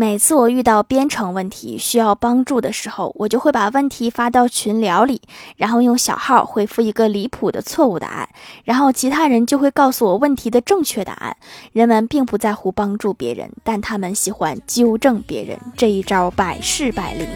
[0.00, 5.20] 每次我遇到编程问题需要帮助的时候，我就会把问题发到群聊里，
[5.58, 8.26] 然后用小号回复一个离谱的错误答案，
[8.64, 11.36] 然后其他人就会告诉我问题的正确答案。
[11.74, 17.28] 人们并不在乎帮助别人，但他们喜欢纠正别人，这一招百试百灵。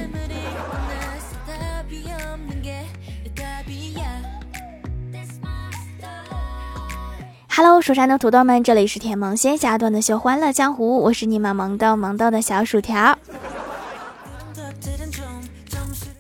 [7.57, 13.17] Hello，蜀山的土豆们，这里是甜萌仙侠段的秀欢乐江湖，我是你们萌豆萌豆的小薯条。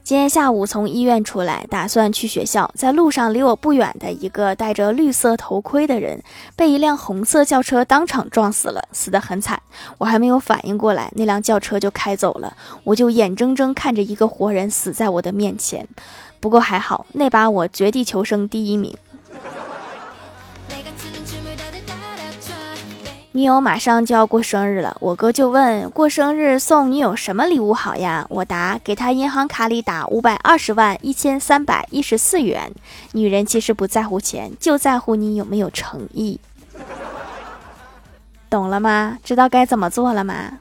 [0.05, 6.23] 今天下午从医院出来，打算去学校，在路上离我不远的一个戴着绿色头盔的人，
[6.55, 9.61] 被一辆红色轿车当场撞死了，死得很惨。
[9.99, 15.89] 我还没有反应过来，那辆轿车就开走了，我就眼睁睁看着一个活人死在我的面前。
[16.39, 18.97] 不过还好，那把我绝地求生第一名。
[23.33, 28.25] 女友马上就要过生日了，我哥就问过生日送女友什么礼物好呀？
[28.31, 32.71] 我答给他银行卡里打五百二十万一千三百一十四元。
[33.11, 36.39] 女人其实不在乎钱，就在乎你有没有诚意，
[38.49, 39.19] 懂了吗？
[39.25, 40.59] 知道该怎么做了吗？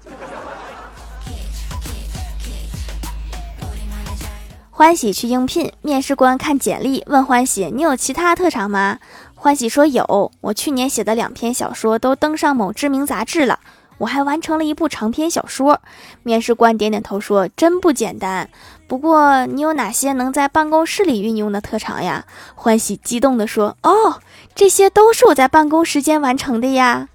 [4.75, 8.97] 欢喜去应聘，面试官看简历问欢喜：“你有其他特长吗？”
[9.35, 13.59] 欢喜说有，我去年写的两篇小说都登上某知名杂志了，
[13.99, 15.79] 我还完成了一部长篇小说。
[16.23, 18.49] 面试官点点头说：“真不简单。”
[18.89, 22.25] 不过你有哪些能在办公室里运用的特长呀？
[22.55, 24.19] 欢喜激动地说：“哦，
[24.55, 27.09] 这些都是我在办公时间完成的呀。”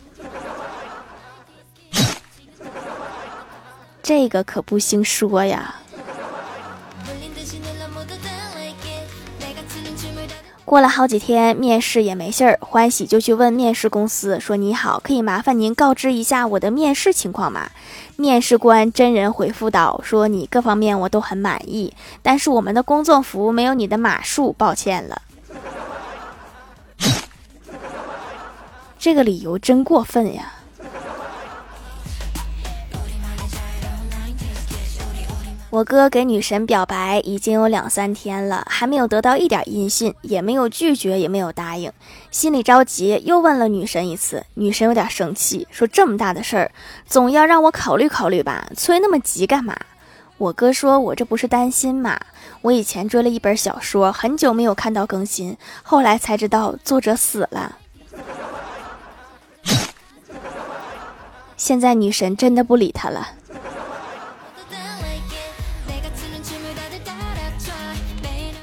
[4.00, 5.74] 这个可不兴说呀。
[10.68, 17.70] 过了好几天，面试也没信儿，欢喜就去问面试公司说：“你好，可以麻烦您告知一下我的面试情况吗？”
[18.16, 25.22] 面试官真人回复道：“说你各方面我都很满意，但是我们的工作服没有你的码数，抱歉了。
[29.00, 30.52] ”这个理由真过分呀！
[35.70, 41.92] 我哥给女神表白已经有两三天了，还没有得到一点音信，也没有拒绝，也没有答应，
[42.30, 44.46] 心里着急，又问了女神一次。
[44.54, 46.72] 女神有点生气，说：“这么大的事儿，
[47.06, 49.76] 总要让我考虑考虑吧，催那么急干嘛？”
[50.38, 52.18] 我哥说：“我这不是担心嘛，
[52.62, 57.76] 我以前追了一本小说，很久没有看到更新，后来才知道作者死了。
[61.58, 63.32] 现在女神真的不理他了。”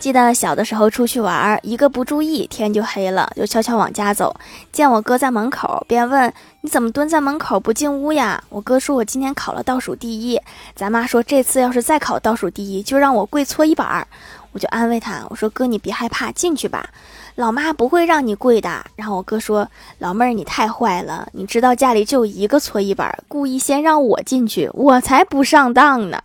[0.06, 4.36] 记得小的时候出去玩，一个不注意，天就黑了，就悄悄往家走。
[4.72, 10.40] 见我哥在门口，便问：“你怎么蹲在门口不进屋呀？”我哥说：“我今天考了倒数第一。”
[10.78, 14.08] 咱妈说：“这次要是再考倒数第一，就让我跪搓衣板。”
[14.54, 16.88] 我就安慰他：“我说哥，你别害怕，进去吧，
[17.34, 19.68] 老妈不会让你跪的。”然后我哥说
[19.98, 26.22] ：“老妹儿，你太坏了，你知道家里就一个搓衣板，故意先让我进去，我才不上当呢。”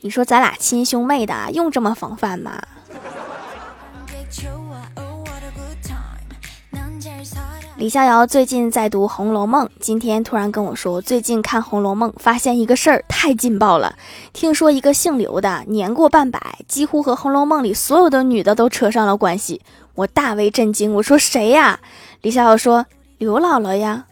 [0.00, 2.62] 你说咱俩亲兄妹的，用这么防范吗？
[7.76, 13.96] 李逍遥最近在读《红楼梦》，今天突然跟我说，最近看《红楼梦》发现一个事儿，太劲爆了。
[14.32, 19.62] 听说一个姓刘的，年过半百，几乎和《红楼梦》里所有的女的都扯上了关系。
[19.94, 21.80] 我大为震惊，我说谁呀？
[22.22, 22.86] 李逍遥说
[23.18, 24.06] 刘姥姥呀。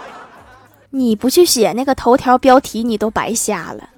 [0.90, 3.90] 你不去写那个头条标题，你都白瞎了。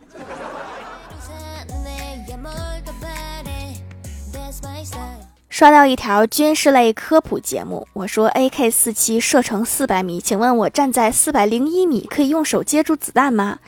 [5.53, 13.59] 刷到一条军事类科普节目，我说 AK 四七射程四百米，请问我站在四百零一米可以用手接住子弹吗？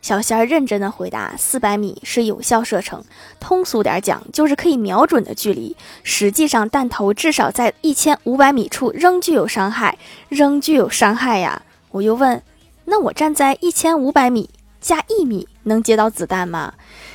[0.00, 3.04] 小仙儿认真的回答：四百米是有效射程，
[3.38, 5.76] 通俗点讲就是可以瞄准的距离。
[6.02, 9.98] 实际上弹头至少在一千五百米处仍具有伤害，
[10.30, 11.60] 仍具有伤害呀！
[11.90, 12.42] 我又问：
[12.86, 14.48] 那我站在一千五百米
[14.80, 16.72] 加一米能接到子弹吗？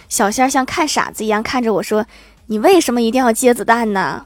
[0.08, 2.06] 小仙儿像看傻子一样看着我说。
[2.52, 4.26] 你为什么一定要接子弹呢？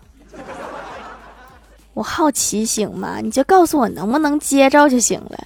[1.94, 3.18] 我好奇行吗？
[3.22, 5.38] 你就告诉我能不能接着就行了。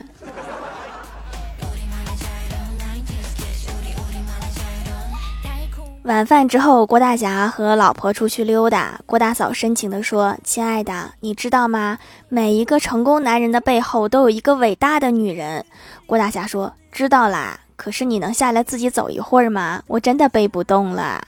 [6.04, 9.02] 晚饭之后，郭大侠和老婆出去溜达。
[9.08, 11.98] 郭大嫂深情地说：“亲爱的，你知道吗？
[12.30, 15.66] 每一个成功男人的背后都有一个伟大的女人。”
[16.06, 19.82] 郭大侠说：“知道啦，可是你能下来自己走一会儿吗？
[19.88, 21.20] 我真的背不动了。”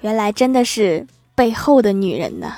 [0.00, 2.54] 原来真的是背后的女人呢。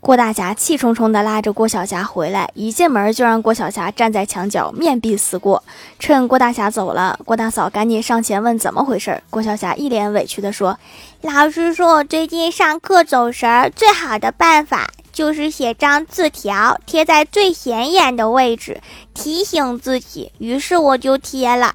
[0.00, 5.62] 郭大侠气冲冲地拉着郭小霞回来，一进门就让郭小霞站在墙角面壁思过。
[5.98, 9.22] 趁郭大侠走了，郭大嫂赶紧上前问怎么回事。
[9.28, 10.78] 郭小霞一脸委屈地说
[11.20, 18.80] ：“老师说我最近上课走神儿，最好的办法就是写张字条贴在最显眼的位置，
[19.12, 20.32] 提醒自己。
[20.38, 21.74] 于是我就贴了。”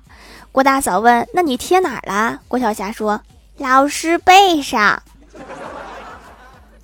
[0.54, 3.20] 郭大嫂问：“那你贴哪儿了？”郭晓霞说
[3.58, 5.02] ：“老师背上。”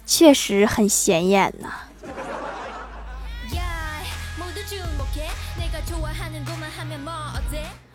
[0.08, 1.70] 确实很显眼呐。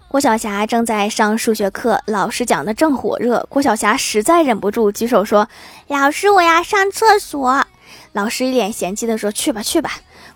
[0.06, 5.48] 郭晓霞正在上数学课，老师讲的正火热，郭晓霞实在忍不住举手说
[5.88, 7.66] ：“老师，我要上厕所。”
[8.14, 9.90] 老师一脸嫌弃的说：“去吧，去吧。”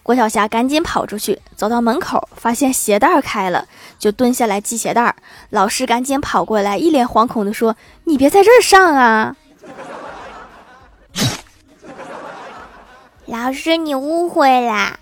[0.09, 3.67] 郭晓霞赶紧跑出去，走到门口，发现鞋带开了，
[3.99, 5.15] 就蹲下来系鞋带。
[5.51, 9.37] 老师赶紧跑过来，一脸惶恐的说：“你别在这儿上啊！”
[13.27, 14.99] 老师，你误会了。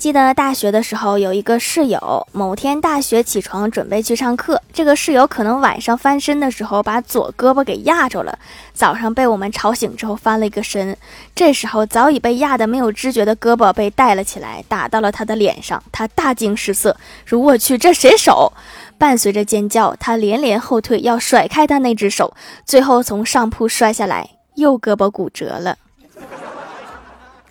[0.00, 8.38] 记得大学的时候，有一个室友，某天大学起床准备去上课，这个室友可能晚上翻身的时候把左胳膊给压着了，
[8.72, 10.96] 早上被我们吵醒之后翻了一个身，
[11.34, 16.96] 这时候早已被压得没有知觉的胳膊被带了起来，打到了他的脸上，他大惊失色，
[17.26, 18.54] 说：“我去，这谁手？”
[18.96, 22.32] 伴随着尖叫，他连连后退，要甩开他那只手，
[22.64, 25.76] 最后从上铺摔下来，右胳膊骨折了。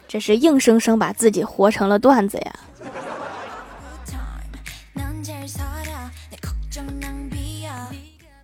[0.10, 2.54] 这是硬生生把自己活成了段子呀！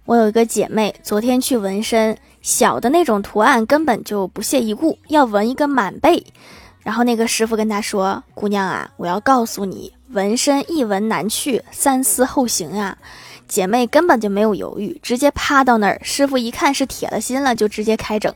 [0.05, 6.23] 我有一个姐妹，昨天去纹身，小的那种图案根本就不屑一顾，要纹一个满背。
[6.83, 12.95] 然后那个师傅跟她说：“姑娘啊，我要告诉你。”纹身一纹难去，三思后行啊！
[13.47, 15.99] 姐妹根本就没有犹豫，直接趴到那儿。
[16.03, 18.31] 师傅一看是铁了心了，就直接开整。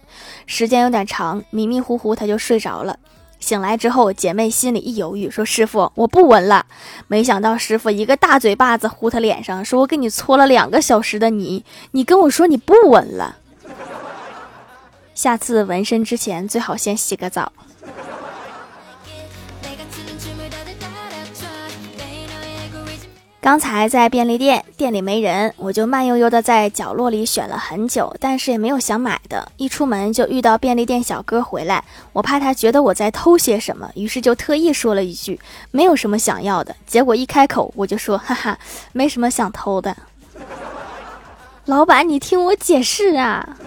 [0.48, 2.98] 时间有点长，迷迷糊糊她就睡着了。
[3.39, 6.65] 醒来之后，姐妹心里一犹豫，说：“师傅，我不纹了。”
[7.07, 13.38] 没想到师傅一个大嘴巴子呼他脸上，说：“我给你搓了两个小时的泥，你跟我说你不纹了？
[15.15, 17.51] 下次纹身之前最好先洗个澡。”
[23.50, 29.51] 刚才在便利店，店里没人，我就慢悠悠的在角落里选了很久，但是也没有想买的。
[29.57, 35.40] 一出门就遇到便利店小哥回来，我怕他觉得我在偷些什么，于是就特意说了一句
[35.74, 38.60] ：“没有什么想要的。”结果一开口我就说：“哈哈，
[38.92, 39.98] 没什么想偷的。”
[41.66, 43.57] 老板，你听我解释啊！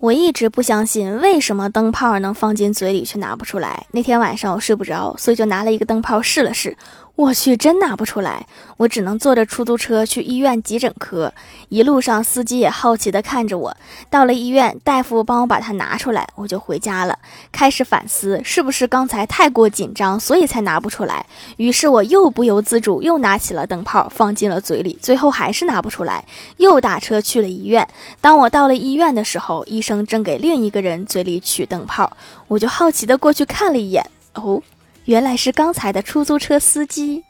[0.00, 3.86] 我一直不相信，为什么灯泡能放进嘴里却拿不出来？
[3.90, 6.76] 那天晚上我睡不着，所以就拿了一个灯泡试了试。
[7.18, 8.46] 我去，真拿不出来！
[8.76, 11.34] 我只能坐着出租车去医院急诊科。
[11.68, 13.76] 一路上，司机也好奇地看着我。
[14.08, 17.18] 到了医院，大夫帮我把它拿出来，我就回家了。
[17.50, 21.26] 开始反思，是不是刚才太过紧张，所以才拿不出来？
[21.56, 26.24] 于是我又不由自主又拿起了灯泡，放进了嘴里，最后还是拿不出来。
[26.58, 27.88] 又打车去了医院。
[28.20, 32.16] 当我到了医院的时候，医生正给另一个人嘴里取灯泡，
[32.46, 34.08] 我就好奇地过去看了一眼。
[34.34, 34.62] 哦。
[35.08, 37.24] 原来是刚才的出租车司机，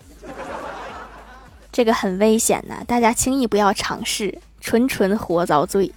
[1.70, 5.92] 这个很危险呐，大家轻易不要尝试，纯纯活遭罪。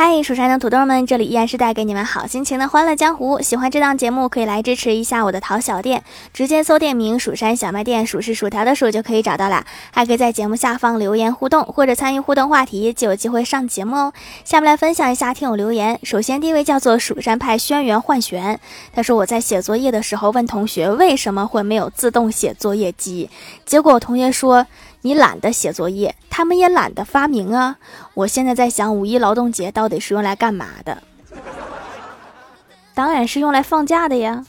[0.00, 3.42] 嗨，蜀山的土豆们，这里依然是带给你们好心情的欢乐江湖。
[3.42, 9.66] 喜欢这档节目，可以来支持一下我的淘小店，直接搜店名“蜀山小卖店”，数是薯条的数就可以找到啦。
[9.90, 14.12] 还可以在节目下方留言互动，或者参与互动话题，就有机会上节目哦。
[14.44, 15.98] 下面来分享一下听友留言。
[16.04, 18.60] 首先，第一位叫做蜀山派轩辕幻玄，
[18.92, 23.28] 他说我在写作业的时候问同学为什么会没有自动写作业机，
[23.66, 24.64] 结果同学说。
[25.08, 27.78] 你懒得写作业，他们也懒得发明啊！
[28.12, 31.02] 我现在在想，五一劳动节到底是用来干嘛的？
[32.92, 34.44] 当然是用来放假的呀。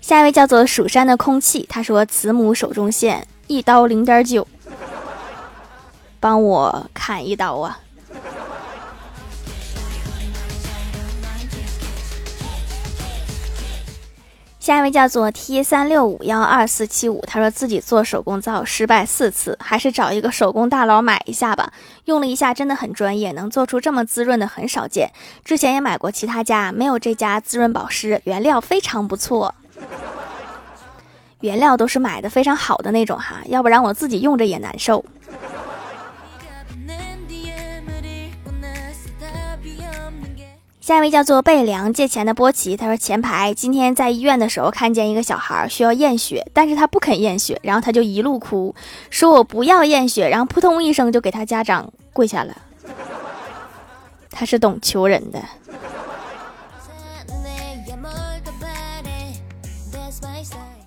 [0.00, 4.48] 下一位叫做蜀山的空气，他说：“慈母手中线，一刀零点九，
[6.18, 7.80] 帮我砍一刀啊！”
[14.60, 21.72] 下一位叫做 T 三六五幺二四七五，他说自己做手工皂失败四次，还是找一个手工大佬买一下吧。
[22.04, 25.08] 用了一下，真的很专业，能做出这么滋润的很少见。
[25.46, 29.54] 之前也买过其他家，没有这家滋润保湿，原料非常不错。
[31.40, 35.02] 原料都是买的非常好的那种哈，要不然我自己用着也难受。
[40.90, 48.74] 下一位叫做贝良借钱的波奇，他说前排今天在医院的时候看见一个小孩需要验血，但是他不肯验血，然后他就一路哭，
[49.08, 52.56] 说我不要验血，然后扑通一声就给他家长跪下了。
[54.32, 55.40] 他是懂求人的。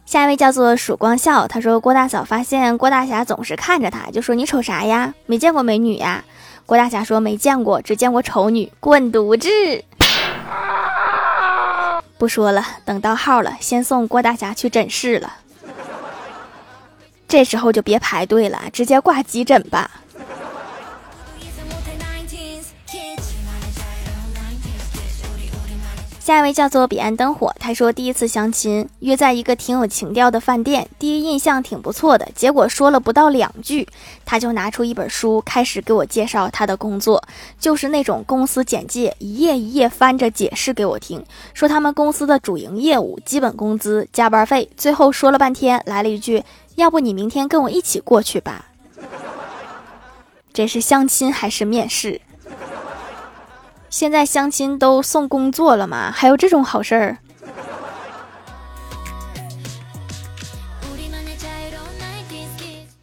[0.05, 5.13] 下一位叫做曙光笑，他说郭大嫂发现郭大侠总是看着他，就说你瞅啥呀？
[5.27, 6.25] 没见过美女呀？
[6.65, 8.71] 郭大侠说没见过，只见过丑女。
[8.79, 9.49] 滚犊子！
[12.17, 15.37] 不说了，等到号了，先送郭大侠去诊室了。
[17.27, 19.89] 这时候就别排队了，直接挂急诊吧。
[26.23, 33.85] 下一位叫做彼岸灯火，他说第一次相亲约在一个挺有情调的饭店，第一印象挺不错的，结果说了不到两句，
[34.23, 37.21] 他就拿出一本书开始给我介绍他的工作，
[37.59, 41.21] 就是那种公司简介，一页一页翻着解释给我听，
[41.53, 46.41] 说他们公司的主营业务、基本工资、加班费，最后说了半天来了一句
[46.75, 48.67] ：“要不你明天跟我一起过去吧。”
[50.53, 52.21] 这是相亲还是面试？
[53.93, 56.11] 现在相亲都送工作了吗？
[56.11, 57.17] 还有这种好事儿？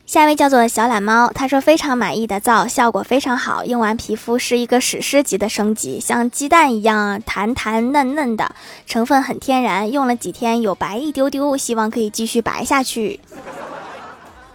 [0.04, 13.20] 下一位叫做小懒猫，他说非常满意的皂效果非常好，用完皮肤是一个史诗级的升级，像鸡蛋一样弹弹嫩嫩的，成分很天然，用了几天有白一丢丢，希望可以继续白下去。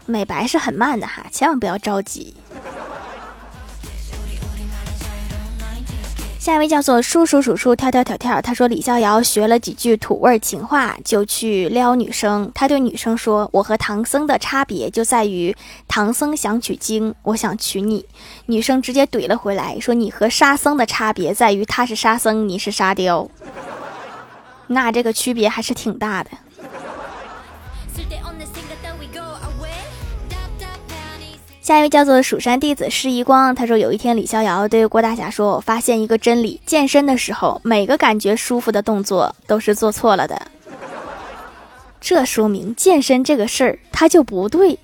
[0.05, 2.35] 美白是很慢的哈，千万不要着急。
[6.45, 12.51] 下一位叫做叔叔叔叔跳跳跳跳，他说李逍遥学了几句土味情话，就去撩女生。
[12.53, 15.55] 他对女生说：“我和唐僧的差别就在于，
[15.87, 18.05] 唐僧想取经，我想娶你。”
[18.45, 23.27] 女生直接怼了回来，说：“你和沙僧的差别在于，他是沙僧，你是沙雕。”
[24.69, 26.29] 那这个区别还是挺大的。
[31.65, 40.39] 下一位叫做蜀山弟子施一光，他说有一天李逍遥对郭大侠说：“我发现一个真理，健身的时候每个感觉舒服的动作都是做错了的。”
[41.99, 44.77] 这说明健身这个事儿他就不对。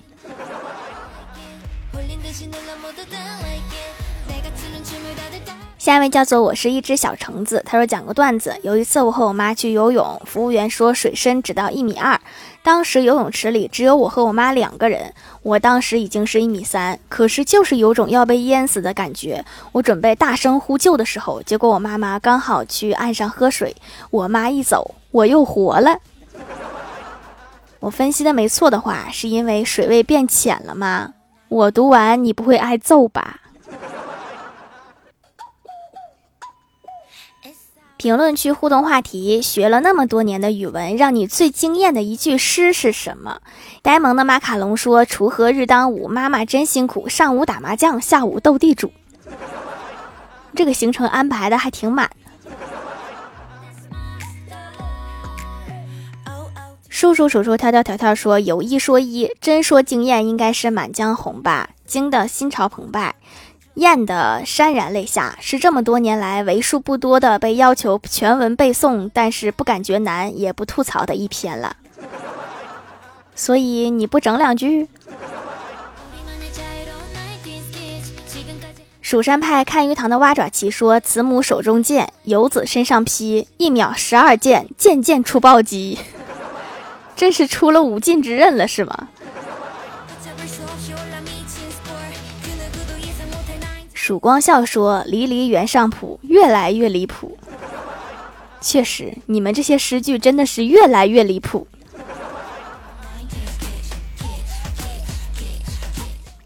[5.82, 12.22] 下一位叫做我是一只小橙子，他说讲个段子，有一次我和我妈去游泳，服务员说水深只到一米二。
[12.62, 15.12] 当时游泳池里只有我和我妈两个人，
[15.42, 19.44] 我当时已经是一米三，可是就是有种要被淹死的感觉。
[19.72, 23.76] 我准备大声呼救的时候，结果我妈妈刚好去岸上喝水，
[24.12, 25.98] 我妈一走，我又活了。
[27.80, 31.14] 我分析的没错的话，是因为水位变浅了吗？
[31.50, 33.40] 我读完你不会挨揍吧？
[38.02, 43.42] 评论区互动话题：学了那么多年的语文，让你最惊艳的一句诗是什么？
[43.84, 48.92] 呆萌的马卡龙说：“锄禾日当午，妈妈真辛苦，上午打麻将，下午斗地主。”
[50.56, 52.10] 这个行程安排的还挺满。
[56.90, 61.70] 叔叔叔叔跳跳跳跳说：“有一说一，真说惊艳应该是《满江红》吧？
[61.86, 63.14] 惊的心潮澎湃。”
[63.76, 71.78] 燕的潸然泪下，是这么多年来为数不多的被要求全文背诵，但是不感觉难也不吐槽的一篇了。
[73.34, 74.88] 所以你不整两句？
[79.02, 85.98] 蜀山派看鱼塘的蛙爪奇说：“慈母手中剑，游子身上披，一秒十二剑，剑剑出暴击。”
[87.16, 89.10] 真是出了五尽之刃了，是吗？
[94.12, 97.38] 曙光笑说：“离离原上谱，越来越离谱。
[98.60, 101.66] 确实，你们这些诗句真的是越来越离谱。”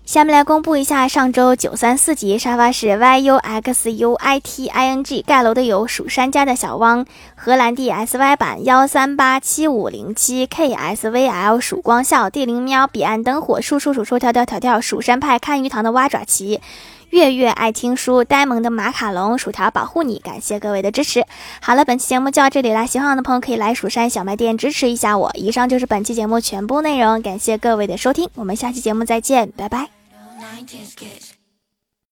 [0.05, 7.03] 下面来公布一下上周九三四级沙发是 y u x u i t i n g 盖楼的有蜀山家的小汪、
[7.34, 16.62] 荷兰弟 s y 版幺三八七五零七 k s v l 曙光笑地灵喵彼岸灯火树树鼠树跳跳跳跳蜀山派看鱼塘的蛙爪奇。
[17.09, 21.25] 月月爱听书，呆萌的马卡龙，薯条保护你，感谢各位的支持。
[21.62, 25.31] 好了，本期节目就到这里啦，喜欢我的朋友可以来蜀山小卖店支持一下我。
[25.35, 29.89] 以上就是本期节目全部内容，感谢各位的收听，我们下期节目再见，拜拜。